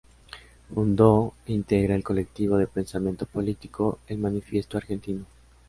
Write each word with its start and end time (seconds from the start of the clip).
Fundó 0.73 1.35
e 1.45 1.53
integra 1.53 1.93
el 1.93 2.03
colectivo 2.03 2.57
de 2.57 2.65
pensamiento 2.65 3.27
político 3.27 3.99
"El 4.07 4.17
Manifiesto 4.17 4.77
Argentino". 4.77 5.27